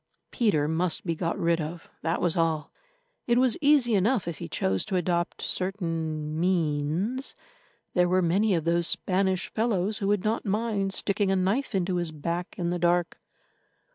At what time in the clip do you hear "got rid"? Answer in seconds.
1.13-1.61